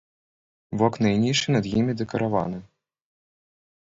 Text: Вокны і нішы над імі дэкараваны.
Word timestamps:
Вокны 0.81 1.11
і 1.15 1.19
нішы 1.25 1.47
над 1.55 1.69
імі 1.79 1.93
дэкараваны. 1.99 2.59